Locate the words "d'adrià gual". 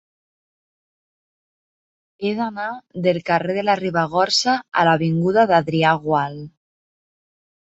5.53-6.41